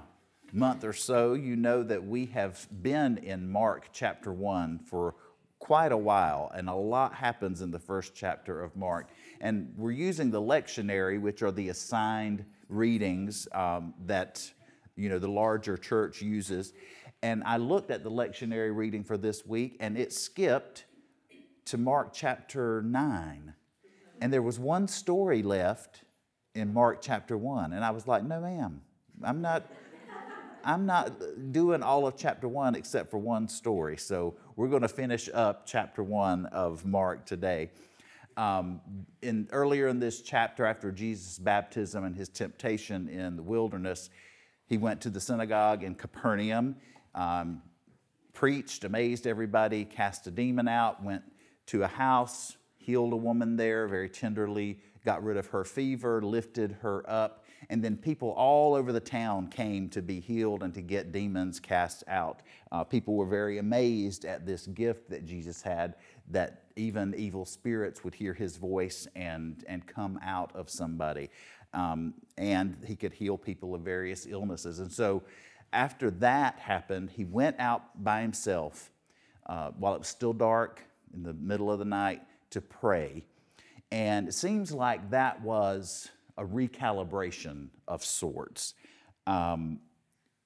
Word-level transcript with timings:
month 0.54 0.86
or 0.86 0.94
so, 0.94 1.34
you 1.34 1.58
know 1.58 1.84
that 1.84 2.02
we 2.02 2.28
have 2.28 2.66
been 2.82 3.18
in 3.18 3.52
Mark 3.52 3.90
chapter 3.92 4.32
1 4.32 4.80
for 4.90 5.16
quite 5.60 5.92
a 5.92 5.98
while, 5.98 6.52
and 6.56 6.70
a 6.70 6.76
lot 6.76 7.16
happens 7.16 7.62
in 7.62 7.72
the 7.72 7.80
first 7.80 8.14
chapter 8.16 8.64
of 8.64 8.76
Mark. 8.76 9.10
And 9.42 9.74
we're 9.78 9.92
using 9.92 10.32
the 10.32 10.42
lectionary, 10.42 11.20
which 11.20 11.42
are 11.42 11.52
the 11.52 11.70
assigned 11.70 12.46
readings 12.70 13.48
um, 13.54 13.94
that 14.06 14.52
you 14.96 15.10
know 15.10 15.20
the 15.20 15.28
larger 15.30 15.78
church 15.78 16.22
uses. 16.22 16.74
And 17.22 17.44
I 17.44 17.58
looked 17.58 17.92
at 17.92 18.04
the 18.04 18.12
lectionary 18.12 18.76
reading 18.76 19.04
for 19.04 19.18
this 19.18 19.46
week, 19.46 19.78
and 19.80 19.98
it 19.98 20.14
skipped 20.14 20.86
to 21.66 21.78
Mark 21.78 22.14
chapter 22.14 22.82
9. 22.84 23.54
And 24.22 24.32
there 24.32 24.42
was 24.42 24.60
one 24.60 24.88
story 24.88 25.44
left 25.44 26.04
in 26.54 26.74
Mark 26.74 27.02
chapter 27.02 27.38
1. 27.38 27.74
And 27.74 27.84
I 27.84 27.92
was 27.92 28.08
like, 28.08 28.24
no, 28.24 28.40
ma'am, 28.40 28.82
I'm 29.24 29.42
not. 29.42 29.66
I'm 30.68 30.88
not 30.88 31.52
doing 31.52 31.84
all 31.84 32.08
of 32.08 32.18
chapter 32.18 32.48
one 32.48 32.74
except 32.74 33.12
for 33.12 33.20
one 33.20 33.48
story. 33.48 33.98
So 33.98 34.34
we're 34.56 34.68
going 34.68 34.82
to 34.82 34.88
finish 34.88 35.30
up 35.32 35.68
chapter 35.68 36.02
one 36.02 36.48
of 36.48 36.88
Mark 36.88 37.28
today. 37.28 37.70
Um, 38.38 38.82
in, 39.22 39.48
earlier 39.52 39.88
in 39.88 40.00
this 40.00 40.22
chapter, 40.22 40.66
after 40.66 40.92
Jesus' 40.92 41.40
baptism 41.40 42.04
and 42.04 42.16
his 42.16 42.30
temptation 42.30 43.08
in 43.08 43.36
the 43.36 43.44
wilderness, 43.44 44.10
he 44.68 44.78
went 44.78 45.02
to 45.02 45.10
the 45.10 45.22
synagogue 45.22 45.84
in 45.84 45.96
Capernaum, 45.96 46.76
um, 47.14 47.62
preached, 48.34 48.84
amazed 48.84 49.26
everybody, 49.26 49.86
cast 49.86 50.28
a 50.28 50.32
demon 50.32 50.68
out, 50.68 51.04
went 51.04 51.24
to 51.68 51.84
a 51.84 51.88
house, 51.88 52.58
healed 52.78 53.14
a 53.14 53.18
woman 53.18 53.56
there 53.56 53.88
very 53.88 54.10
tenderly, 54.10 54.80
got 55.06 55.24
rid 55.24 55.38
of 55.38 55.48
her 55.48 55.64
fever, 55.64 56.22
lifted 56.22 56.78
her 56.82 57.08
up, 57.10 57.46
and 57.70 57.84
then 57.84 57.96
people 57.96 58.30
all 58.32 58.76
over 58.76 58.92
the 58.92 59.00
town 59.00 59.48
came 59.48 59.90
to 59.90 60.02
be 60.02 60.20
healed 60.20 60.62
and 60.62 60.74
to 60.74 60.82
get 60.82 61.12
demons 61.12 61.60
cast 61.60 62.04
out. 62.08 62.42
Uh, 62.72 62.84
people 62.84 63.16
were 63.16 63.26
very 63.26 63.58
amazed 63.60 64.26
at 64.26 64.46
this 64.46 64.68
gift 64.68 65.10
that 65.10 65.26
Jesus 65.26 65.62
had 65.62 65.96
that 66.32 66.64
even 66.76 67.14
evil 67.16 67.46
spirits 67.46 68.04
would 68.04 68.16
hear 68.16 68.34
his 68.34 68.58
voice 68.58 69.08
and, 69.16 69.64
and 69.68 69.86
come 69.86 70.20
out 70.24 70.52
of 70.56 70.70
somebody. 70.70 71.30
Um, 71.74 72.14
and 72.38 72.78
he 72.86 72.96
could 72.96 73.14
heal 73.14 73.38
people 73.38 73.76
of 73.76 73.82
various 73.82 74.26
illnesses. 74.30 74.80
And 74.80 74.92
so 74.92 75.24
after 75.74 76.10
that 76.12 76.60
happened, 76.60 77.12
he 77.12 77.26
went 77.26 77.58
out 77.60 78.04
by 78.04 78.22
himself 78.22 78.92
uh, 79.46 79.72
while 79.78 79.94
it 79.94 80.00
was 80.00 80.08
still 80.08 80.34
dark 80.34 80.82
in 81.14 81.24
the 81.24 81.34
middle 81.34 81.72
of 81.72 81.80
the 81.80 81.86
night 81.86 82.22
to 82.52 82.62
pray. 82.62 83.26
And 83.92 84.28
it 84.28 84.34
seems 84.34 84.72
like 84.72 85.12
that 85.12 85.42
was 85.42 86.10
a 86.38 86.44
recalibration 86.44 87.68
of 87.88 88.04
sorts. 88.04 88.74
Um, 89.28 89.80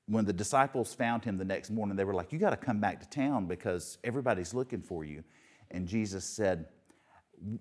when 0.07 0.25
the 0.25 0.33
disciples 0.33 0.94
found 0.94 1.23
him 1.23 1.38
the 1.38 1.45
next 1.45 1.69
morning, 1.69 1.95
they 1.95 2.03
were 2.03 2.13
like, 2.13 2.33
You 2.33 2.39
got 2.39 2.50
to 2.50 2.57
come 2.57 2.80
back 2.80 3.00
to 3.02 3.09
town 3.09 3.45
because 3.45 3.97
everybody's 4.03 4.53
looking 4.53 4.81
for 4.81 5.05
you. 5.05 5.23
And 5.72 5.88
Jesus 5.88 6.25
said, 6.25 6.66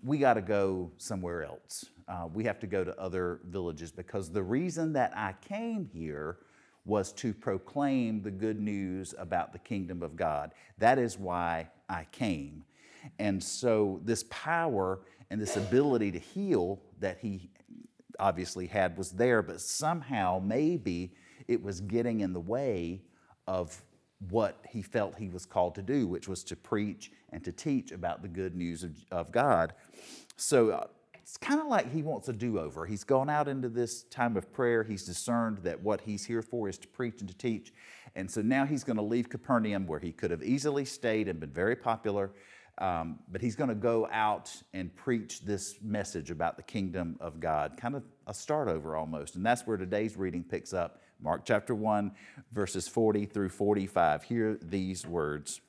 We 0.02 0.18
got 0.18 0.34
to 0.34 0.42
go 0.42 0.90
somewhere 0.98 1.44
else. 1.44 1.86
Uh, 2.08 2.26
we 2.32 2.44
have 2.44 2.58
to 2.60 2.66
go 2.66 2.84
to 2.84 2.98
other 2.98 3.40
villages 3.44 3.92
because 3.92 4.30
the 4.30 4.42
reason 4.42 4.92
that 4.94 5.12
I 5.14 5.34
came 5.46 5.88
here 5.92 6.38
was 6.84 7.12
to 7.12 7.34
proclaim 7.34 8.22
the 8.22 8.30
good 8.30 8.58
news 8.58 9.14
about 9.18 9.52
the 9.52 9.58
kingdom 9.58 10.02
of 10.02 10.16
God. 10.16 10.52
That 10.78 10.98
is 10.98 11.18
why 11.18 11.68
I 11.88 12.06
came. 12.10 12.64
And 13.18 13.42
so, 13.42 14.00
this 14.04 14.24
power 14.30 15.00
and 15.30 15.40
this 15.40 15.56
ability 15.56 16.12
to 16.12 16.18
heal 16.18 16.80
that 17.00 17.18
he 17.18 17.50
obviously 18.18 18.66
had 18.66 18.96
was 18.96 19.12
there, 19.12 19.42
but 19.42 19.60
somehow, 19.60 20.42
maybe 20.42 21.12
it 21.46 21.62
was 21.62 21.80
getting 21.80 22.20
in 22.20 22.32
the 22.32 22.40
way 22.40 23.02
of 23.46 23.80
what 24.30 24.64
he 24.68 24.82
felt 24.82 25.16
he 25.16 25.28
was 25.28 25.46
called 25.46 25.74
to 25.76 25.82
do, 25.82 26.06
which 26.06 26.28
was 26.28 26.42
to 26.44 26.56
preach 26.56 27.12
and 27.30 27.44
to 27.44 27.52
teach 27.52 27.92
about 27.92 28.22
the 28.22 28.28
good 28.28 28.56
news 28.56 28.82
of, 28.82 28.92
of 29.10 29.32
God. 29.32 29.74
So 30.36 30.70
uh, 30.70 30.86
it's 31.14 31.36
kind 31.36 31.60
of 31.60 31.66
like 31.66 31.92
he 31.92 32.02
wants 32.02 32.28
a 32.28 32.32
do 32.32 32.58
over. 32.58 32.86
He's 32.86 33.04
gone 33.04 33.28
out 33.28 33.48
into 33.48 33.68
this 33.68 34.04
time 34.04 34.36
of 34.36 34.52
prayer. 34.52 34.82
He's 34.82 35.04
discerned 35.04 35.58
that 35.58 35.82
what 35.82 36.00
he's 36.00 36.24
here 36.24 36.42
for 36.42 36.68
is 36.68 36.78
to 36.78 36.88
preach 36.88 37.20
and 37.20 37.28
to 37.28 37.36
teach. 37.36 37.72
And 38.16 38.30
so 38.30 38.40
now 38.40 38.64
he's 38.64 38.82
going 38.82 38.96
to 38.96 39.02
leave 39.02 39.28
Capernaum, 39.28 39.86
where 39.86 40.00
he 40.00 40.10
could 40.10 40.30
have 40.30 40.42
easily 40.42 40.84
stayed 40.84 41.28
and 41.28 41.38
been 41.38 41.52
very 41.52 41.76
popular. 41.76 42.32
Um, 42.78 43.18
but 43.30 43.40
he's 43.40 43.56
going 43.56 43.68
to 43.68 43.74
go 43.74 44.08
out 44.10 44.50
and 44.72 44.94
preach 44.94 45.42
this 45.42 45.76
message 45.82 46.30
about 46.30 46.56
the 46.56 46.62
kingdom 46.62 47.16
of 47.20 47.40
God, 47.40 47.76
kind 47.76 47.94
of 47.94 48.04
a 48.26 48.32
start 48.32 48.68
over 48.68 48.96
almost. 48.96 49.34
And 49.34 49.44
that's 49.44 49.66
where 49.66 49.76
today's 49.76 50.16
reading 50.16 50.44
picks 50.44 50.72
up 50.72 51.02
Mark 51.20 51.44
chapter 51.44 51.74
1, 51.74 52.12
verses 52.52 52.86
40 52.86 53.26
through 53.26 53.48
45. 53.48 54.24
Hear 54.24 54.58
these 54.62 55.06
words 55.06 55.60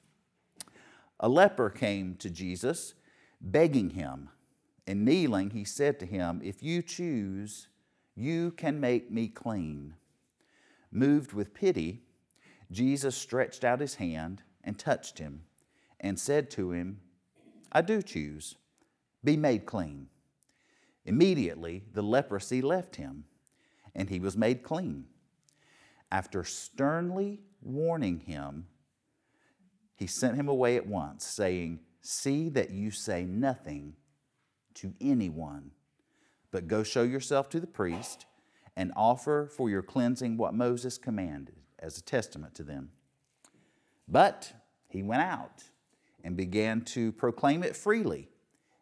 A 1.19 1.27
leper 1.27 1.69
came 1.69 2.15
to 2.15 2.29
Jesus, 2.29 2.93
begging 3.41 3.91
him, 3.91 4.29
and 4.85 5.03
kneeling, 5.03 5.51
he 5.51 5.63
said 5.63 5.99
to 5.99 6.05
him, 6.05 6.39
If 6.43 6.61
you 6.61 6.81
choose, 6.83 7.67
you 8.15 8.51
can 8.51 8.79
make 8.79 9.11
me 9.11 9.27
clean. 9.27 9.95
Moved 10.91 11.33
with 11.33 11.53
pity, 11.53 12.03
Jesus 12.71 13.15
stretched 13.15 13.63
out 13.63 13.79
his 13.79 13.95
hand 13.95 14.43
and 14.63 14.77
touched 14.77 15.17
him 15.17 15.43
and 15.99 16.19
said 16.19 16.51
to 16.51 16.71
him, 16.71 17.01
I 17.71 17.81
do 17.81 18.01
choose, 18.01 18.55
be 19.23 19.35
made 19.35 19.65
clean. 19.65 20.07
Immediately 21.05 21.85
the 21.93 22.03
leprosy 22.03 22.61
left 22.61 22.97
him, 22.97 23.25
and 23.95 24.09
he 24.09 24.19
was 24.19 24.37
made 24.37 24.63
clean. 24.63 25.05
After 26.11 26.43
sternly 26.43 27.41
warning 27.61 28.19
him, 28.19 28.67
he 29.95 30.07
sent 30.07 30.37
him 30.37 30.47
away 30.47 30.75
at 30.75 30.87
once, 30.87 31.25
saying, 31.25 31.81
See 32.01 32.49
that 32.49 32.71
you 32.71 32.89
say 32.89 33.25
nothing 33.25 33.95
to 34.75 34.93
anyone, 35.01 35.71
but 36.51 36.67
go 36.67 36.83
show 36.83 37.03
yourself 37.03 37.49
to 37.49 37.59
the 37.59 37.67
priest 37.67 38.25
and 38.75 38.93
offer 38.95 39.45
for 39.45 39.69
your 39.69 39.81
cleansing 39.81 40.37
what 40.37 40.53
Moses 40.53 40.97
commanded 40.97 41.55
as 41.77 41.97
a 41.97 42.01
testament 42.01 42.55
to 42.55 42.63
them. 42.63 42.91
But 44.07 44.53
he 44.87 45.03
went 45.03 45.21
out 45.21 45.63
and 46.23 46.35
began 46.35 46.81
to 46.81 47.11
proclaim 47.11 47.63
it 47.63 47.75
freely 47.75 48.29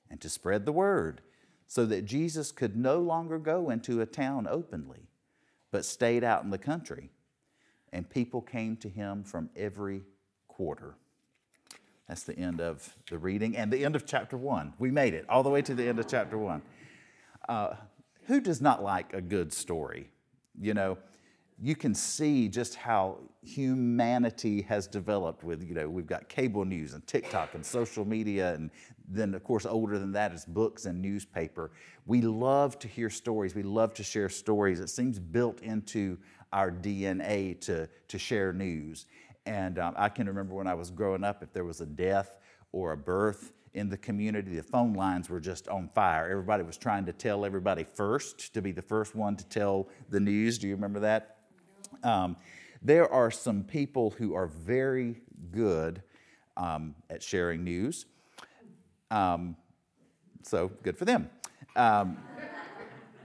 and 0.09 0.21
to 0.21 0.29
spread 0.29 0.65
the 0.65 0.71
word 0.71 1.21
so 1.65 1.85
that 1.85 2.05
Jesus 2.05 2.51
could 2.51 2.77
no 2.77 2.99
longer 2.99 3.37
go 3.39 3.69
into 3.69 3.99
a 3.99 4.05
town 4.05 4.47
openly, 4.49 5.09
but 5.71 5.83
stayed 5.83 6.23
out 6.23 6.43
in 6.43 6.51
the 6.51 6.57
country 6.57 7.09
and 7.93 8.09
people 8.09 8.41
came 8.41 8.75
to 8.77 8.89
him 8.89 9.23
from 9.23 9.49
every 9.55 10.03
quarter. 10.47 10.95
That's 12.07 12.23
the 12.23 12.37
end 12.37 12.61
of 12.61 12.95
the 13.09 13.17
reading 13.17 13.57
and 13.57 13.71
the 13.71 13.83
end 13.83 13.95
of 13.95 14.05
chapter 14.05 14.37
one. 14.37 14.73
We 14.79 14.91
made 14.91 15.13
it 15.13 15.25
all 15.29 15.43
the 15.43 15.49
way 15.49 15.61
to 15.61 15.75
the 15.75 15.87
end 15.87 15.99
of 15.99 16.07
chapter 16.07 16.37
one. 16.37 16.61
Uh, 17.49 17.75
who 18.27 18.41
does 18.41 18.61
not 18.61 18.83
like 18.83 19.13
a 19.13 19.21
good 19.21 19.51
story? 19.53 20.09
You 20.59 20.73
know, 20.73 20.97
you 21.59 21.75
can 21.75 21.95
see 21.95 22.47
just 22.49 22.75
how 22.75 23.17
humanity 23.41 24.61
has 24.63 24.85
developed 24.85 25.43
with, 25.43 25.63
you 25.63 25.73
know, 25.73 25.89
we've 25.89 26.05
got 26.05 26.29
cable 26.29 26.65
news 26.65 26.93
and 26.93 27.05
TikTok 27.07 27.55
and 27.55 27.65
social 27.65 28.05
media, 28.05 28.53
and 28.53 28.69
then, 29.07 29.33
of 29.33 29.43
course, 29.43 29.65
older 29.65 29.97
than 29.97 30.11
that 30.11 30.33
is 30.33 30.45
books 30.45 30.85
and 30.85 31.01
newspaper. 31.01 31.71
We 32.05 32.21
love 32.21 32.77
to 32.79 32.87
hear 32.87 33.09
stories, 33.09 33.55
we 33.55 33.63
love 33.63 33.93
to 33.95 34.03
share 34.03 34.29
stories. 34.29 34.79
It 34.79 34.89
seems 34.89 35.17
built 35.17 35.61
into 35.61 36.17
our 36.53 36.71
DNA 36.71 37.59
to, 37.61 37.87
to 38.07 38.17
share 38.17 38.53
news. 38.53 39.05
And 39.45 39.79
um, 39.79 39.93
I 39.97 40.09
can 40.09 40.27
remember 40.27 40.55
when 40.55 40.67
I 40.67 40.73
was 40.73 40.91
growing 40.91 41.23
up, 41.23 41.41
if 41.41 41.53
there 41.53 41.63
was 41.63 41.81
a 41.81 41.85
death 41.85 42.37
or 42.71 42.91
a 42.91 42.97
birth 42.97 43.53
in 43.73 43.89
the 43.89 43.97
community, 43.97 44.55
the 44.55 44.63
phone 44.63 44.93
lines 44.93 45.29
were 45.29 45.39
just 45.39 45.67
on 45.67 45.89
fire. 45.93 46.29
Everybody 46.29 46.63
was 46.63 46.77
trying 46.77 47.05
to 47.05 47.13
tell 47.13 47.45
everybody 47.45 47.83
first, 47.83 48.53
to 48.53 48.61
be 48.61 48.71
the 48.71 48.81
first 48.81 49.15
one 49.15 49.35
to 49.35 49.45
tell 49.45 49.87
the 50.09 50.19
news. 50.19 50.57
Do 50.57 50.67
you 50.67 50.75
remember 50.75 50.99
that? 51.01 51.37
Um, 52.03 52.35
there 52.81 53.11
are 53.11 53.31
some 53.31 53.63
people 53.63 54.11
who 54.11 54.33
are 54.33 54.47
very 54.47 55.21
good 55.51 56.01
um, 56.57 56.95
at 57.09 57.21
sharing 57.23 57.63
news. 57.63 58.05
Um, 59.11 59.55
so 60.43 60.71
good 60.83 60.97
for 60.97 61.05
them. 61.05 61.29
Um, 61.75 62.17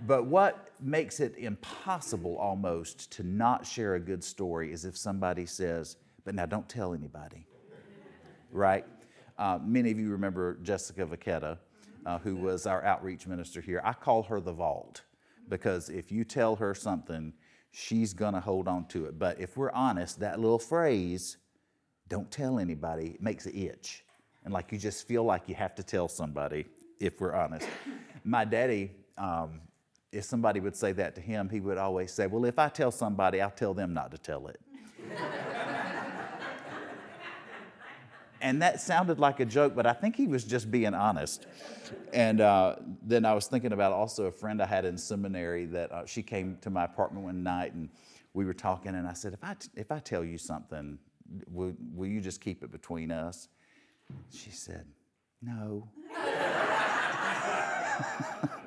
but 0.06 0.26
what 0.26 0.71
makes 0.82 1.20
it 1.20 1.36
impossible 1.36 2.36
almost 2.38 3.10
to 3.12 3.22
not 3.22 3.66
share 3.66 3.94
a 3.94 4.00
good 4.00 4.22
story 4.22 4.72
is 4.72 4.84
if 4.84 4.96
somebody 4.96 5.46
says, 5.46 5.96
but 6.24 6.34
now 6.34 6.46
don't 6.46 6.68
tell 6.68 6.94
anybody, 6.94 7.46
right? 8.50 8.84
Uh, 9.38 9.58
many 9.62 9.90
of 9.90 9.98
you 9.98 10.10
remember 10.10 10.58
Jessica 10.62 11.06
Vaqueta, 11.06 11.58
uh, 12.06 12.18
who 12.18 12.36
was 12.36 12.66
our 12.66 12.84
outreach 12.84 13.26
minister 13.26 13.60
here. 13.60 13.80
I 13.84 13.92
call 13.92 14.22
her 14.24 14.40
the 14.40 14.52
vault 14.52 15.02
because 15.48 15.88
if 15.88 16.12
you 16.12 16.24
tell 16.24 16.56
her 16.56 16.74
something, 16.74 17.32
she's 17.70 18.12
going 18.12 18.34
to 18.34 18.40
hold 18.40 18.68
on 18.68 18.86
to 18.88 19.06
it. 19.06 19.18
But 19.18 19.40
if 19.40 19.56
we're 19.56 19.72
honest, 19.72 20.20
that 20.20 20.38
little 20.38 20.58
phrase, 20.58 21.38
don't 22.08 22.30
tell 22.30 22.58
anybody, 22.58 23.16
makes 23.20 23.46
it 23.46 23.56
itch. 23.56 24.04
And 24.44 24.52
like 24.52 24.72
you 24.72 24.78
just 24.78 25.06
feel 25.06 25.24
like 25.24 25.48
you 25.48 25.54
have 25.54 25.74
to 25.76 25.82
tell 25.82 26.08
somebody, 26.08 26.66
if 27.00 27.20
we're 27.20 27.34
honest. 27.34 27.66
My 28.24 28.44
daddy, 28.44 28.92
um, 29.16 29.60
if 30.12 30.24
somebody 30.24 30.60
would 30.60 30.76
say 30.76 30.92
that 30.92 31.14
to 31.14 31.20
him, 31.20 31.48
he 31.48 31.60
would 31.60 31.78
always 31.78 32.12
say, 32.12 32.26
Well, 32.26 32.44
if 32.44 32.58
I 32.58 32.68
tell 32.68 32.90
somebody, 32.90 33.40
I'll 33.40 33.50
tell 33.50 33.72
them 33.72 33.94
not 33.94 34.10
to 34.10 34.18
tell 34.18 34.46
it. 34.46 34.60
and 38.40 38.60
that 38.60 38.80
sounded 38.80 39.18
like 39.18 39.40
a 39.40 39.46
joke, 39.46 39.74
but 39.74 39.86
I 39.86 39.94
think 39.94 40.14
he 40.14 40.26
was 40.26 40.44
just 40.44 40.70
being 40.70 40.92
honest. 40.92 41.46
And 42.12 42.42
uh, 42.42 42.76
then 43.02 43.24
I 43.24 43.32
was 43.32 43.46
thinking 43.46 43.72
about 43.72 43.92
also 43.92 44.26
a 44.26 44.32
friend 44.32 44.62
I 44.62 44.66
had 44.66 44.84
in 44.84 44.98
seminary 44.98 45.64
that 45.66 45.90
uh, 45.90 46.04
she 46.04 46.22
came 46.22 46.58
to 46.60 46.70
my 46.70 46.84
apartment 46.84 47.24
one 47.24 47.42
night 47.42 47.72
and 47.72 47.88
we 48.34 48.44
were 48.44 48.54
talking, 48.54 48.94
and 48.94 49.06
I 49.06 49.14
said, 49.14 49.32
If 49.32 49.42
I, 49.42 49.54
t- 49.54 49.68
if 49.76 49.90
I 49.90 49.98
tell 49.98 50.24
you 50.24 50.36
something, 50.36 50.98
will, 51.50 51.72
will 51.94 52.08
you 52.08 52.20
just 52.20 52.40
keep 52.40 52.62
it 52.62 52.70
between 52.70 53.10
us? 53.10 53.48
She 54.30 54.50
said, 54.50 54.86
No. 55.40 55.88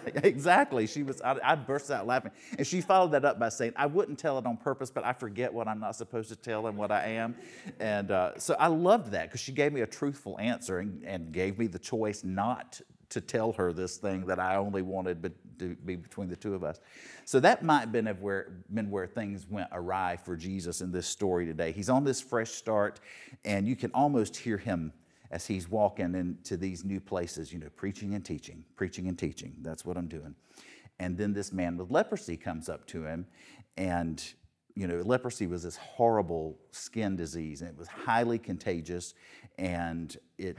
exactly. 0.22 0.86
She 0.86 1.02
was, 1.02 1.20
I, 1.20 1.36
I, 1.42 1.54
burst 1.54 1.90
out 1.90 2.06
laughing. 2.06 2.32
And 2.56 2.66
she 2.66 2.80
followed 2.80 3.12
that 3.12 3.24
up 3.24 3.38
by 3.38 3.48
saying, 3.48 3.72
I 3.76 3.86
wouldn't 3.86 4.18
tell 4.18 4.38
it 4.38 4.46
on 4.46 4.56
purpose, 4.56 4.90
but 4.90 5.04
I 5.04 5.12
forget 5.12 5.52
what 5.52 5.68
I'm 5.68 5.80
not 5.80 5.96
supposed 5.96 6.28
to 6.30 6.36
tell 6.36 6.66
and 6.66 6.76
what 6.76 6.90
I 6.90 7.08
am. 7.08 7.34
And 7.80 8.10
uh, 8.10 8.38
so 8.38 8.54
I 8.58 8.68
loved 8.68 9.12
that 9.12 9.28
because 9.28 9.40
she 9.40 9.52
gave 9.52 9.72
me 9.72 9.82
a 9.82 9.86
truthful 9.86 10.38
answer 10.38 10.78
and, 10.78 11.02
and 11.04 11.32
gave 11.32 11.58
me 11.58 11.66
the 11.66 11.78
choice 11.78 12.24
not 12.24 12.80
to 13.10 13.20
tell 13.20 13.52
her 13.52 13.74
this 13.74 13.98
thing 13.98 14.24
that 14.26 14.38
I 14.38 14.56
only 14.56 14.80
wanted 14.80 15.22
to 15.58 15.76
be 15.84 15.96
between 15.96 16.28
the 16.28 16.36
two 16.36 16.54
of 16.54 16.64
us. 16.64 16.80
So 17.26 17.40
that 17.40 17.62
might 17.62 17.80
have 17.80 17.92
been 17.92 18.06
where, 18.06 18.52
been 18.72 18.90
where 18.90 19.06
things 19.06 19.46
went 19.48 19.68
awry 19.70 20.16
for 20.16 20.34
Jesus 20.34 20.80
in 20.80 20.90
this 20.90 21.06
story 21.06 21.44
today. 21.44 21.72
He's 21.72 21.90
on 21.90 22.04
this 22.04 22.22
fresh 22.22 22.52
start, 22.52 23.00
and 23.44 23.68
you 23.68 23.76
can 23.76 23.90
almost 23.92 24.34
hear 24.34 24.56
him 24.56 24.94
as 25.32 25.46
he's 25.46 25.68
walking 25.68 26.14
into 26.14 26.56
these 26.58 26.84
new 26.84 27.00
places, 27.00 27.52
you 27.52 27.58
know, 27.58 27.70
preaching 27.74 28.14
and 28.14 28.24
teaching, 28.24 28.64
preaching 28.76 29.08
and 29.08 29.18
teaching. 29.18 29.54
That's 29.62 29.84
what 29.84 29.96
I'm 29.96 30.06
doing. 30.06 30.34
And 31.00 31.16
then 31.16 31.32
this 31.32 31.52
man 31.52 31.78
with 31.78 31.90
leprosy 31.90 32.36
comes 32.36 32.68
up 32.68 32.86
to 32.88 33.04
him, 33.04 33.26
and 33.76 34.22
you 34.74 34.86
know, 34.86 35.02
leprosy 35.04 35.46
was 35.46 35.64
this 35.64 35.76
horrible 35.76 36.58
skin 36.70 37.16
disease, 37.16 37.62
and 37.62 37.70
it 37.70 37.76
was 37.76 37.88
highly 37.88 38.38
contagious, 38.38 39.14
and 39.58 40.16
it 40.38 40.56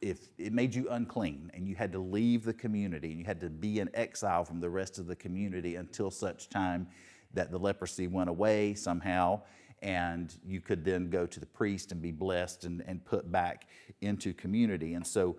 if 0.00 0.18
it 0.36 0.52
made 0.52 0.74
you 0.74 0.86
unclean 0.90 1.50
and 1.54 1.66
you 1.66 1.74
had 1.74 1.90
to 1.90 1.98
leave 1.98 2.44
the 2.44 2.52
community 2.52 3.10
and 3.10 3.18
you 3.18 3.24
had 3.24 3.40
to 3.40 3.48
be 3.48 3.80
in 3.80 3.88
exile 3.94 4.44
from 4.44 4.60
the 4.60 4.68
rest 4.68 4.98
of 4.98 5.06
the 5.06 5.16
community 5.16 5.76
until 5.76 6.10
such 6.10 6.50
time 6.50 6.86
that 7.32 7.50
the 7.50 7.58
leprosy 7.58 8.06
went 8.06 8.28
away 8.28 8.74
somehow 8.74 9.40
and 9.84 10.34
you 10.44 10.62
could 10.62 10.82
then 10.82 11.10
go 11.10 11.26
to 11.26 11.38
the 11.38 11.46
priest 11.46 11.92
and 11.92 12.00
be 12.00 12.10
blessed 12.10 12.64
and, 12.64 12.82
and 12.86 13.04
put 13.04 13.30
back 13.30 13.68
into 14.00 14.32
community. 14.32 14.94
And 14.94 15.06
so 15.06 15.36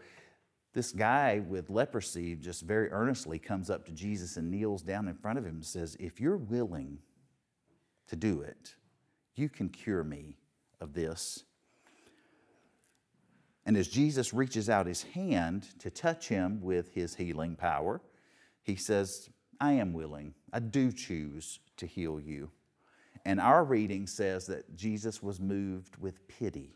this 0.74 0.92
guy 0.92 1.40
with 1.40 1.72
leprosy 1.72 2.36
just 2.36 2.62
very 2.62 2.92
earnestly 2.92 3.40
comes 3.40 3.72
up 3.72 3.86
to 3.88 3.92
Jesus 3.92 4.38
and 4.38 4.52
kneels 4.52 4.84
down 4.84 5.08
in 5.08 5.16
front 5.16 5.40
of 5.40 5.46
him 5.46 5.56
and 5.56 5.66
says, 5.66 5.98
If 6.00 6.22
you're 6.22 6.38
willing 6.38 7.00
to 8.08 8.16
do 8.16 8.42
it, 8.42 8.76
you 9.34 9.50
can 9.50 9.68
cure 9.70 10.04
me 10.04 10.38
of 10.80 10.94
this. 10.94 11.44
And 13.66 13.76
as 13.76 13.88
Jesus 13.88 14.32
reaches 14.32 14.70
out 14.70 14.86
his 14.86 15.02
hand 15.02 15.68
to 15.80 15.90
touch 15.90 16.28
him 16.28 16.62
with 16.62 16.94
his 16.94 17.16
healing 17.16 17.56
power, 17.56 18.00
he 18.62 18.76
says, 18.76 19.28
I 19.60 19.72
am 19.72 19.92
willing. 19.92 20.36
I 20.54 20.60
do 20.60 20.92
choose 20.92 21.60
to 21.78 21.88
heal 21.88 22.20
you. 22.20 22.52
And 23.26 23.40
our 23.40 23.64
reading 23.64 24.06
says 24.06 24.46
that 24.48 24.76
Jesus 24.76 25.24
was 25.24 25.40
moved 25.40 25.98
with 25.98 26.28
pity. 26.28 26.76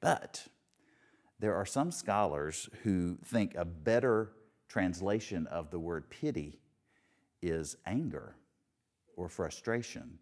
But 0.00 0.48
there 1.38 1.54
are 1.54 1.66
some 1.66 1.92
scholars 1.92 2.68
who 2.82 3.18
think 3.24 3.54
a 3.54 3.64
better 3.64 4.32
translation 4.68 5.46
of 5.46 5.70
the 5.70 5.78
word 5.78 6.10
pity 6.10 6.58
is 7.40 7.76
anger 7.86 8.34
or 9.16 9.28
frustration. 9.28 10.18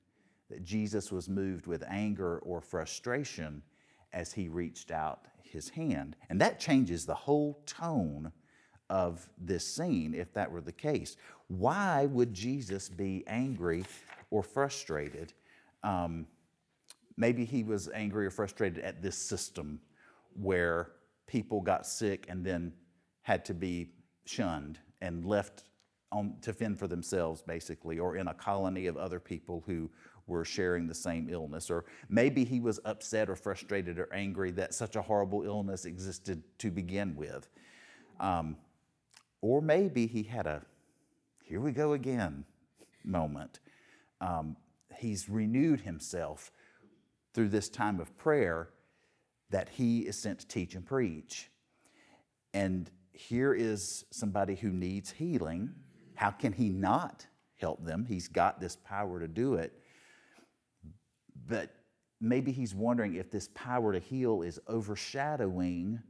That 0.51 0.65
Jesus 0.65 1.11
was 1.11 1.29
moved 1.29 1.67
with 1.67 1.83
anger 1.89 2.39
or 2.39 2.61
frustration 2.61 3.63
as 4.13 4.33
he 4.33 4.49
reached 4.49 4.91
out 4.91 5.27
his 5.43 5.71
hand. 5.71 6.17
And 6.29 6.41
that 6.41 6.61
changes 6.61 7.07
the 7.07 7.15
whole 7.15 7.63
tone 7.67 8.33
of 8.91 9.29
this 9.39 9.67
scene 9.67 10.15
if 10.15 10.33
that 10.35 10.51
were 10.51 10.61
the 10.61 10.73
case. 10.73 11.17
Why 11.49 12.07
would 12.07 12.33
Jesus 12.33 12.89
be 12.89 13.25
angry 13.27 13.85
or 14.31 14.43
frustrated. 14.43 15.33
Um, 15.83 16.27
maybe 17.17 17.45
he 17.45 17.65
was 17.65 17.89
angry 17.95 18.27
or 18.27 18.31
frustrated 18.31 18.85
at 18.85 19.03
this 19.03 19.17
system 19.17 19.81
where 20.35 20.93
people 21.27 21.61
got 21.61 21.87
sick 21.87 22.27
and 22.29 22.45
then 22.45 22.73
had 23.23 23.45
to 23.45 23.55
be 23.55 23.91
shunned 24.25 24.79
and 25.01 25.25
left 25.25 25.65
on, 26.11 26.35
to 26.43 26.53
fend 26.53 26.79
for 26.79 26.87
themselves, 26.87 27.43
basically, 27.43 27.99
or 27.99 28.17
in 28.17 28.29
a 28.29 28.35
colony 28.35 28.87
of 28.87 28.97
other 28.97 29.21
people 29.21 29.63
who 29.67 29.91
were 30.27 30.45
sharing 30.45 30.87
the 30.87 30.95
same 30.95 31.29
illness. 31.31 31.71
Or 31.71 31.85
maybe 32.09 32.45
he 32.45 32.61
was 32.61 32.81
upset 32.85 33.29
or 33.29 33.37
frustrated 33.37 33.99
or 33.99 34.13
angry 34.13 34.51
that 34.53 34.75
such 34.75 34.97
a 34.97 35.03
horrible 35.03 35.43
illness 35.43 35.85
existed 35.85 36.43
to 36.59 36.71
begin 36.71 37.17
with. 37.17 37.49
Um, 38.21 38.57
or 39.41 39.61
maybe 39.61 40.07
he 40.07 40.23
had 40.23 40.47
a, 40.47 40.63
here 41.45 41.61
we 41.61 41.73
go 41.73 41.93
again 41.93 42.45
moment 43.05 43.61
um, 44.21 44.57
he's 44.97 45.29
renewed 45.29 45.81
himself 45.81 46.51
through 47.35 47.49
this 47.49 47.69
time 47.69 48.01
of 48.01 48.17
prayer 48.17 48.71
that 49.51 49.69
he 49.69 50.01
is 50.01 50.21
sent 50.21 50.41
to 50.41 50.49
teach 50.49 50.75
and 50.75 50.85
preach. 50.85 51.51
And 52.53 52.91
here 53.13 53.55
is 53.55 54.05
somebody 54.11 54.55
who 54.55 54.71
needs 54.71 55.11
healing. 55.11 55.71
How 56.15 56.31
can 56.31 56.53
he 56.53 56.69
not 56.69 57.27
help 57.57 57.85
them? 57.85 58.05
He's 58.07 58.29
got 58.29 58.61
this 58.61 58.77
power 58.77 59.21
to 59.21 59.29
do 59.29 59.55
it. 59.55 59.73
But 61.47 61.75
maybe 62.21 62.53
he's 62.53 62.75
wondering 62.75 63.15
if 63.15 63.31
this 63.31 63.49
power 63.55 63.93
to 63.93 63.99
heal 63.99 64.43
is 64.43 64.61
overshadowing 64.69 66.01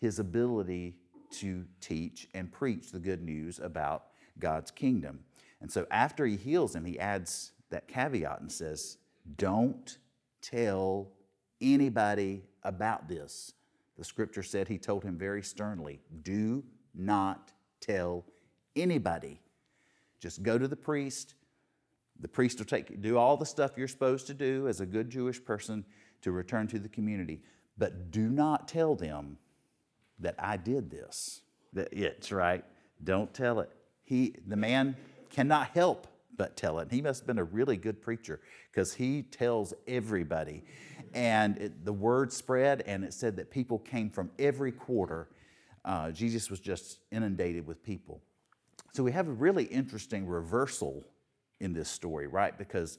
his 0.00 0.18
ability 0.18 0.96
to 1.30 1.64
teach 1.80 2.26
and 2.34 2.50
preach 2.50 2.90
the 2.90 2.98
good 2.98 3.22
news 3.22 3.60
about 3.60 4.06
God's 4.38 4.70
kingdom. 4.70 5.20
And 5.60 5.70
so 5.70 5.86
after 5.90 6.24
he 6.24 6.36
heals 6.36 6.74
him, 6.74 6.84
he 6.84 6.98
adds 6.98 7.52
that 7.70 7.88
caveat 7.88 8.40
and 8.40 8.50
says, 8.50 8.98
Don't 9.36 9.98
tell 10.42 11.08
anybody 11.60 12.44
about 12.62 13.08
this. 13.08 13.52
The 13.96 14.04
scripture 14.04 14.42
said 14.42 14.68
he 14.68 14.78
told 14.78 15.04
him 15.04 15.18
very 15.18 15.42
sternly, 15.42 16.00
Do 16.22 16.64
not 16.94 17.52
tell 17.80 18.24
anybody. 18.76 19.40
Just 20.20 20.42
go 20.42 20.58
to 20.58 20.68
the 20.68 20.76
priest. 20.76 21.34
The 22.20 22.28
priest 22.28 22.58
will 22.58 22.66
take 22.66 23.00
do 23.00 23.16
all 23.16 23.36
the 23.36 23.46
stuff 23.46 23.72
you're 23.76 23.88
supposed 23.88 24.26
to 24.26 24.34
do 24.34 24.68
as 24.68 24.80
a 24.80 24.86
good 24.86 25.08
Jewish 25.08 25.42
person 25.42 25.84
to 26.22 26.32
return 26.32 26.66
to 26.68 26.78
the 26.78 26.88
community. 26.88 27.40
But 27.78 28.10
do 28.10 28.28
not 28.28 28.68
tell 28.68 28.94
them 28.94 29.38
that 30.18 30.34
I 30.38 30.58
did 30.58 30.90
this. 30.90 31.40
That 31.72 31.88
it's 31.92 32.30
right. 32.30 32.64
Don't 33.02 33.32
tell 33.32 33.60
it. 33.60 33.70
He 34.02 34.34
the 34.46 34.56
man 34.56 34.96
cannot 35.30 35.68
help 35.68 36.06
but 36.40 36.56
tell 36.56 36.78
it. 36.78 36.88
He 36.90 37.02
must 37.02 37.20
have 37.20 37.26
been 37.26 37.36
a 37.36 37.44
really 37.44 37.76
good 37.76 38.00
preacher 38.00 38.40
because 38.72 38.94
he 38.94 39.20
tells 39.20 39.74
everybody. 39.86 40.64
And 41.12 41.58
it, 41.58 41.84
the 41.84 41.92
word 41.92 42.32
spread, 42.32 42.82
and 42.86 43.04
it 43.04 43.12
said 43.12 43.36
that 43.36 43.50
people 43.50 43.78
came 43.78 44.08
from 44.08 44.30
every 44.38 44.72
quarter. 44.72 45.28
Uh, 45.84 46.12
Jesus 46.12 46.48
was 46.48 46.58
just 46.58 47.00
inundated 47.12 47.66
with 47.66 47.82
people. 47.82 48.22
So 48.94 49.02
we 49.02 49.12
have 49.12 49.28
a 49.28 49.32
really 49.32 49.64
interesting 49.64 50.26
reversal 50.26 51.04
in 51.60 51.74
this 51.74 51.90
story, 51.90 52.26
right? 52.26 52.56
Because 52.56 52.98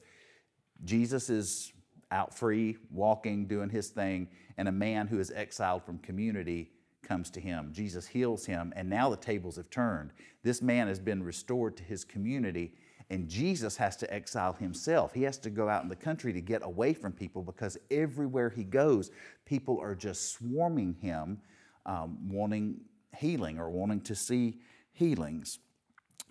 Jesus 0.84 1.28
is 1.28 1.72
out 2.12 2.32
free, 2.32 2.76
walking, 2.92 3.48
doing 3.48 3.70
his 3.70 3.88
thing, 3.88 4.28
and 4.56 4.68
a 4.68 4.72
man 4.72 5.08
who 5.08 5.18
is 5.18 5.32
exiled 5.32 5.82
from 5.82 5.98
community 5.98 6.70
comes 7.02 7.28
to 7.30 7.40
him. 7.40 7.70
Jesus 7.72 8.06
heals 8.06 8.46
him, 8.46 8.72
and 8.76 8.88
now 8.88 9.10
the 9.10 9.16
tables 9.16 9.56
have 9.56 9.68
turned. 9.68 10.12
This 10.44 10.62
man 10.62 10.86
has 10.86 11.00
been 11.00 11.24
restored 11.24 11.76
to 11.78 11.82
his 11.82 12.04
community, 12.04 12.74
and 13.12 13.28
Jesus 13.28 13.76
has 13.76 13.94
to 13.98 14.12
exile 14.12 14.54
himself. 14.54 15.12
He 15.12 15.22
has 15.24 15.36
to 15.40 15.50
go 15.50 15.68
out 15.68 15.82
in 15.82 15.90
the 15.90 15.96
country 15.96 16.32
to 16.32 16.40
get 16.40 16.64
away 16.64 16.94
from 16.94 17.12
people 17.12 17.42
because 17.42 17.76
everywhere 17.90 18.48
he 18.48 18.64
goes, 18.64 19.10
people 19.44 19.78
are 19.82 19.94
just 19.94 20.32
swarming 20.32 20.94
him, 20.94 21.38
um, 21.84 22.16
wanting 22.30 22.80
healing 23.14 23.58
or 23.58 23.68
wanting 23.68 24.00
to 24.00 24.14
see 24.14 24.60
healings. 24.92 25.58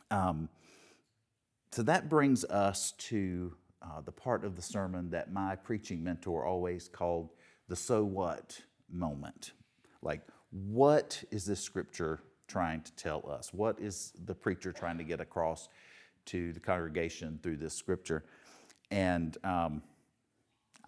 Um, 0.10 0.50
so 1.72 1.84
that 1.84 2.10
brings 2.10 2.44
us 2.46 2.94
to 2.94 3.54
uh, 3.84 4.02
the 4.02 4.12
part 4.12 4.44
of 4.44 4.56
the 4.56 4.62
sermon 4.64 5.12
that 5.12 5.32
my 5.32 5.56
preaching 5.56 6.04
mentor 6.04 6.46
always 6.46 6.88
called 6.88 7.30
the 7.68 7.76
so 7.76 8.04
what 8.04 8.60
moment. 8.92 9.52
Like, 10.02 10.22
what 10.50 11.24
is 11.30 11.46
this 11.46 11.62
scripture 11.62 12.24
trying 12.48 12.82
to 12.82 12.96
tell 12.96 13.30
us? 13.30 13.54
What 13.54 13.80
is 13.80 14.14
the 14.26 14.34
preacher 14.34 14.72
trying 14.72 14.98
to 14.98 15.04
get 15.04 15.22
across 15.22 15.70
to 16.28 16.54
the 16.54 16.60
congregation 16.60 17.40
through 17.42 17.58
this 17.58 17.74
scripture? 17.74 18.24
And 18.90 19.38
um, 19.44 19.82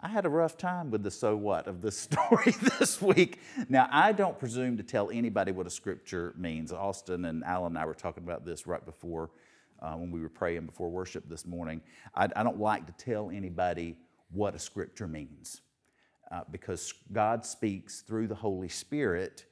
I 0.02 0.08
had 0.08 0.26
a 0.26 0.28
rough 0.28 0.58
time 0.58 0.90
with 0.90 1.02
the 1.02 1.10
so 1.10 1.34
what 1.34 1.66
of 1.66 1.80
this 1.80 1.96
story 2.10 2.52
this 2.78 3.00
week. 3.00 3.40
Now, 3.70 3.88
I 3.90 4.12
don't 4.12 4.38
presume 4.38 4.76
to 4.76 4.82
tell 4.82 5.10
anybody 5.10 5.50
what 5.50 5.66
a 5.66 5.70
scripture 5.70 6.34
means. 6.36 6.72
Austin 6.72 7.24
and 7.24 7.42
Alan 7.44 7.72
and 7.72 7.78
I 7.78 7.86
were 7.86 7.94
talking 7.94 8.22
about 8.22 8.44
this 8.44 8.66
right 8.66 8.84
before 8.84 9.30
uh, 9.80 9.94
when 9.94 10.10
we 10.10 10.20
were 10.20 10.28
praying 10.28 10.66
before 10.66 10.90
worship 10.90 11.28
this 11.28 11.46
morning. 11.46 11.80
I, 12.14 12.28
I, 12.36 12.42
don't 12.42 12.60
like 12.60 12.86
to 12.86 12.92
tell 12.92 13.30
anybody 13.30 13.96
what 14.30 14.54
a 14.54 14.58
scripture 14.58 15.08
means 15.08 15.62
uh, 16.30 16.42
because 16.50 16.92
God 17.12 17.44
speaks 17.44 18.00
through 18.00 18.28
the 18.28 18.34
Holy 18.34 18.68
Spirit 18.68 19.46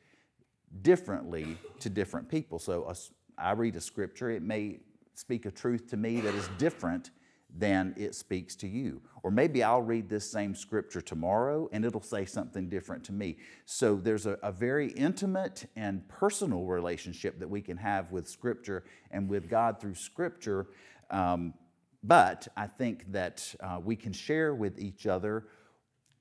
differently 0.83 1.57
to 1.81 1.91
different 1.91 2.29
people. 2.29 2.59
So 2.59 2.85
a, 2.85 2.95
I 3.41 3.53
read 3.53 3.77
a 3.77 3.81
scripture, 3.81 4.31
it 4.31 4.43
may 4.43 4.81
speak 5.15 5.47
a 5.47 5.51
truth 5.51 5.89
to 5.91 5.97
me 5.97 6.21
that 6.21 6.35
is 6.35 6.49
different 6.59 7.11
than 7.59 7.95
it 7.97 8.15
speaks 8.15 8.57
to 8.57 8.67
you. 8.67 9.03
Or 9.23 9.31
maybe 9.31 9.63
I'll 9.63 9.83
read 9.83 10.09
this 10.09 10.31
same 10.31 10.55
scripture 10.55 11.01
tomorrow 11.01 11.69
and 11.73 11.85
it'll 11.85 12.01
say 12.01 12.25
something 12.25 12.69
different 12.69 13.05
to 13.05 13.13
me. 13.13 13.37
So 13.67 13.97
there's 13.97 14.27
a, 14.27 14.39
a, 14.43 14.51
very 14.51 14.91
intimate 14.93 15.67
and 15.77 16.07
personal 16.09 16.65
relationship 16.65 17.39
that 17.41 17.49
we 17.49 17.61
can 17.61 17.77
have 17.77 18.11
with 18.11 18.27
scripture 18.29 18.85
and 19.11 19.29
with 19.29 19.49
God 19.49 19.81
through 19.81 19.97
scripture. 19.97 20.69
Um, 21.11 21.55
but 22.03 22.49
I 22.57 22.67
think 22.67 23.13
that 23.13 23.55
uh, 23.61 23.79
we 23.83 23.97
can 23.97 24.13
share 24.13 24.55
with 24.55 24.79
each 24.79 25.07
other 25.07 25.47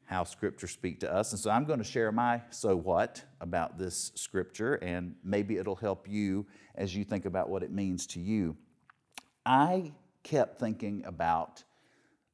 how 0.05 0.25
scripture 0.25 0.67
speak 0.67 0.99
to 0.99 1.11
us. 1.11 1.31
And 1.31 1.39
so 1.39 1.49
I'm 1.49 1.63
going 1.63 1.79
to 1.79 1.85
share 1.85 2.11
my 2.11 2.41
so 2.49 2.75
what 2.75 3.23
about 3.39 3.77
this 3.77 4.11
scripture 4.15 4.75
and 4.75 5.15
maybe 5.23 5.57
it'll 5.57 5.75
help 5.75 6.07
you 6.09 6.45
as 6.75 6.93
you 6.93 7.05
think 7.05 7.25
about 7.25 7.49
what 7.49 7.63
it 7.63 7.71
means 7.71 8.05
to 8.07 8.19
you. 8.19 8.57
I 9.45 9.93
kept 10.23 10.59
thinking 10.59 11.03
about 11.05 11.63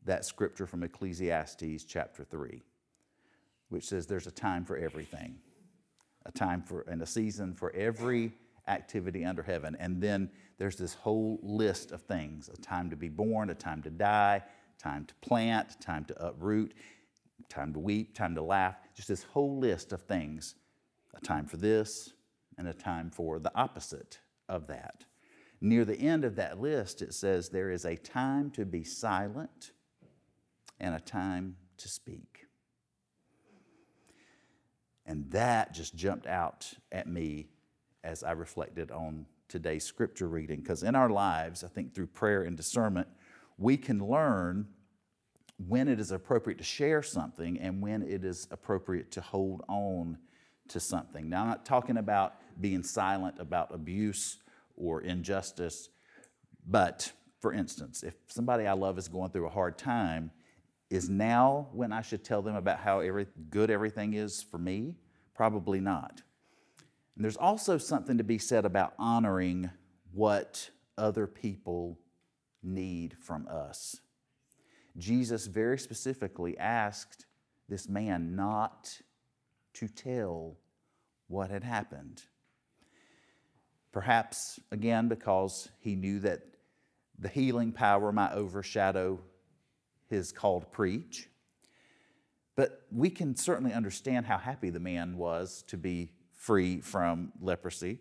that 0.06 0.26
scripture 0.26 0.68
from 0.68 0.84
Ecclesiastes 0.84 1.84
chapter 1.86 2.24
3, 2.24 2.64
which 3.70 3.86
says 3.86 4.08
there's 4.08 4.28
a 4.28 4.32
time 4.32 4.66
for 4.66 4.78
everything, 4.78 5.38
a 6.26 6.32
time 6.32 6.62
for 6.62 6.82
and 6.82 7.02
a 7.02 7.06
season 7.06 7.54
for 7.54 7.74
every 7.76 8.34
activity 8.68 9.24
under 9.24 9.44
heaven. 9.44 9.78
And 9.80 10.02
then 10.02 10.30
there's 10.58 10.76
this 10.76 10.94
whole 10.94 11.40
list 11.42 11.92
of 11.92 12.02
things 12.02 12.50
a 12.50 12.58
time 12.58 12.90
to 12.90 12.96
be 12.96 13.10
born, 13.10 13.50
a 13.50 13.56
time 13.56 13.82
to 13.84 13.90
die, 13.90 14.44
time 14.78 15.06
to 15.06 15.16
plant, 15.16 15.80
time 15.80 16.06
to 16.06 16.26
uproot, 16.26 16.74
time 17.50 17.74
to 17.74 17.80
weep, 17.80 18.16
time 18.16 18.36
to 18.36 18.42
laugh, 18.42 18.76
just 18.96 19.08
this 19.08 19.24
whole 19.24 19.58
list 19.58 19.94
of 19.94 20.02
things 20.02 20.56
a 21.14 21.22
time 21.22 21.46
for 21.46 21.58
this 21.58 22.12
and 22.58 22.68
a 22.68 22.74
time 22.74 23.10
for 23.10 23.40
the 23.40 23.52
opposite 23.56 24.20
of 24.50 24.68
that. 24.68 25.06
Near 25.60 25.86
the 25.86 26.00
end 26.00 26.24
of 26.24 26.36
that 26.36 26.60
list, 26.60 27.02
it 27.02 27.14
says 27.14 27.50
there 27.50 27.72
is 27.72 27.86
a 27.86 27.96
time 27.96 28.52
to 28.52 28.66
be 28.66 28.84
silent 28.84 29.72
and 30.80 30.94
a 30.94 31.00
time 31.00 31.56
to 31.78 31.88
speak. 31.88 32.46
And 35.06 35.32
that 35.32 35.74
just 35.74 35.96
jumped 35.96 36.28
out 36.28 36.72
at 36.92 37.08
me 37.08 37.48
as 38.04 38.24
I 38.24 38.34
reflected 38.34 38.92
on 38.92 39.26
today's 39.48 39.86
scripture 39.86 40.28
reading. 40.28 40.60
Because 40.60 40.84
in 40.84 40.96
our 40.96 41.10
lives, 41.10 41.64
I 41.64 41.68
think 41.68 41.96
through 41.96 42.08
prayer 42.08 42.44
and 42.44 42.56
discernment, 42.56 43.08
we 43.58 43.78
can 43.78 44.06
learn 44.06 44.68
when 45.68 45.88
it 45.88 46.00
is 46.00 46.12
appropriate 46.12 46.58
to 46.58 46.64
share 46.64 47.02
something 47.02 47.58
and 47.60 47.82
when 47.82 48.04
it 48.04 48.24
is 48.24 48.48
appropriate 48.52 49.12
to 49.12 49.22
hold 49.22 49.64
on 49.68 50.18
to 50.68 50.80
something. 50.80 51.30
Now, 51.30 51.44
I'm 51.44 51.48
not 51.48 51.66
talking 51.66 51.98
about 51.98 52.36
being 52.62 52.84
silent 52.84 53.36
about 53.40 53.74
abuse 53.74 54.38
or 54.78 55.02
injustice. 55.02 55.90
But 56.66 57.12
for 57.40 57.54
instance, 57.54 58.04
if 58.04 58.16
somebody 58.28 58.66
I 58.66 58.74
love 58.74 58.98
is 58.98 59.08
going 59.08 59.32
through 59.32 59.48
a 59.48 59.52
hard 59.52 59.78
time, 59.78 60.32
is 60.90 61.10
now 61.10 61.68
when 61.74 61.92
I 61.92 62.02
should 62.02 62.24
tell 62.24 62.42
them 62.42 62.56
about 62.56 62.80
how 62.80 63.02
every, 63.02 63.28
good 63.50 63.70
everything 63.70 64.14
is 64.14 64.42
for 64.42 64.58
me? 64.58 64.96
Probably 65.36 65.82
not. 65.82 66.22
And 67.16 67.24
there's 67.24 67.38
also 67.38 67.78
something 67.78 68.18
to 68.18 68.24
be 68.24 68.38
said 68.38 68.66
about 68.66 68.94
honoring 68.98 69.70
what 70.14 70.70
other 70.98 71.28
people 71.28 72.00
need 72.64 73.16
from 73.20 73.48
us. 73.50 74.00
Jesus 74.98 75.48
very 75.48 75.78
specifically 75.78 76.58
asked 76.58 77.26
this 77.70 77.90
man 77.90 78.36
not 78.36 79.02
to 79.74 79.88
tell 79.88 80.58
what 81.28 81.50
had 81.50 81.64
happened. 81.64 82.24
Perhaps, 83.98 84.60
again, 84.72 85.08
because 85.08 85.70
he 85.80 85.96
knew 85.96 86.20
that 86.20 86.44
the 87.18 87.30
healing 87.30 87.72
power 87.72 88.12
might 88.12 88.32
overshadow 88.32 89.20
his 90.08 90.32
call 90.32 90.60
to 90.60 90.68
preach. 90.68 91.27
But 92.56 92.84
we 92.92 93.10
can 93.10 93.36
certainly 93.36 93.74
understand 93.74 94.27
how 94.27 94.38
happy 94.38 94.70
the 94.70 94.80
man 94.80 95.18
was 95.18 95.63
to 95.70 95.77
be 95.77 96.12
free 96.36 96.80
from 96.80 97.32
leprosy. 97.42 97.98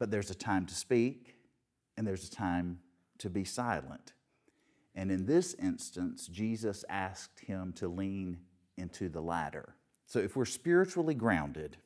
But 0.00 0.10
there's 0.10 0.32
a 0.32 0.34
time 0.34 0.66
to 0.66 0.74
speak, 0.74 1.36
and 1.96 2.04
there's 2.04 2.26
a 2.26 2.32
time 2.32 2.80
to 3.18 3.30
be 3.30 3.44
silent. 3.44 4.12
And 4.96 5.12
in 5.12 5.26
this 5.26 5.54
instance, 5.54 6.26
Jesus 6.26 6.84
asked 6.88 7.38
him 7.38 7.72
to 7.74 7.86
lean 7.86 8.38
into 8.76 9.08
the 9.08 9.22
latter. 9.22 9.76
So 10.04 10.18
if 10.18 10.34
we're 10.34 10.46
spiritually 10.46 11.14
grounded, 11.14 11.76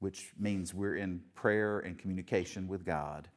which 0.00 0.32
means 0.38 0.74
we're 0.74 0.96
in 0.96 1.20
prayer 1.34 1.78
and 1.78 1.98
communication 1.98 2.66
with 2.66 2.84
God, 2.84 3.28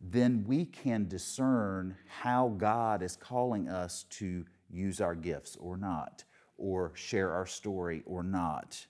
then 0.00 0.44
we 0.46 0.64
can 0.64 1.06
discern 1.06 1.96
how 2.08 2.48
God 2.48 3.02
is 3.02 3.16
calling 3.16 3.68
us 3.68 4.04
to 4.10 4.44
use 4.70 5.00
our 5.00 5.14
gifts 5.14 5.56
or 5.60 5.76
not, 5.76 6.24
or 6.56 6.92
share 6.94 7.32
our 7.32 7.46
story 7.46 8.02
or 8.06 8.22
not. 8.22 8.86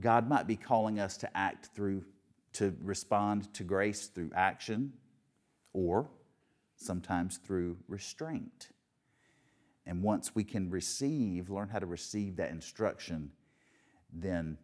God 0.00 0.28
might 0.28 0.46
be 0.46 0.56
calling 0.56 0.98
us 0.98 1.16
to 1.18 1.36
act 1.36 1.70
through, 1.74 2.04
to 2.54 2.74
respond 2.82 3.52
to 3.54 3.64
grace 3.64 4.06
through 4.06 4.30
action, 4.34 4.92
or 5.72 6.10
sometimes 6.76 7.38
through 7.38 7.76
restraint. 7.88 8.68
And 9.86 10.02
once 10.02 10.34
we 10.34 10.44
can 10.44 10.70
receive, 10.70 11.50
learn 11.50 11.68
how 11.68 11.78
to 11.78 11.86
receive 11.86 12.36
that 12.36 12.50
instruction, 12.50 13.30
then 14.12 14.58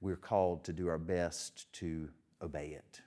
we're 0.00 0.16
called 0.16 0.64
to 0.64 0.72
do 0.72 0.88
our 0.88 0.98
best 0.98 1.70
to 1.74 2.08
obey 2.42 2.78
it. 2.78 3.00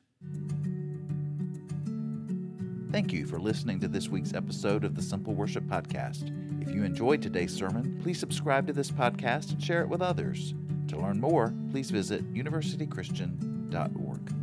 Thank 2.92 3.12
you 3.12 3.26
for 3.26 3.40
listening 3.40 3.80
to 3.80 3.88
this 3.88 4.08
week's 4.08 4.36
episode 4.36 4.84
of 4.84 4.94
the 4.94 5.02
Simple 5.02 5.34
Worship 5.34 5.64
Podcast. 5.64 6.32
If 6.62 6.70
you 6.70 6.84
enjoyed 6.84 7.24
today's 7.24 7.54
sermon, 7.54 8.00
please 8.04 8.20
subscribe 8.20 8.68
to 8.68 8.74
this 8.74 8.92
podcast 8.92 9.52
and 9.52 9.64
share 9.64 9.82
it 9.82 9.90
with 9.90 10.04
others. 10.04 10.54
To 10.90 10.98
learn 10.98 11.20
more, 11.20 11.54
please 11.72 11.90
visit 11.90 12.32
universitychristian.org. 12.34 14.43